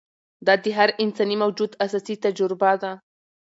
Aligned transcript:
دا 0.45 0.53
د 0.63 0.65
هر 0.77 0.89
انساني 1.03 1.35
موجود 1.43 1.71
اساسي 1.85 2.15
تجربه 2.25 2.71
ده. 2.81 2.91